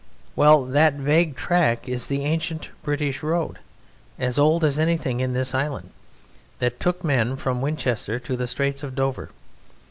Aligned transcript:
Well, 0.35 0.65
that 0.65 0.95
vague 0.95 1.35
track 1.35 1.87
is 1.87 2.07
the 2.07 2.25
ancient 2.25 2.69
British 2.81 3.21
road, 3.21 3.59
as 4.17 4.39
old 4.39 4.63
as 4.63 4.79
anything 4.79 5.19
in 5.19 5.33
this 5.33 5.53
Island, 5.53 5.91
that 6.57 6.79
took 6.79 7.03
men 7.03 7.35
from 7.35 7.61
Winchester 7.61 8.17
to 8.17 8.35
the 8.35 8.47
Straits 8.47 8.81
of 8.81 8.95
Dover. 8.95 9.29